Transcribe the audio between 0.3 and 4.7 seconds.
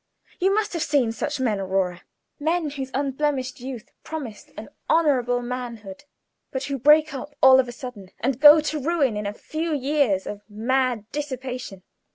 You must have seen such men, Aurora; men whose unblemished youth promised an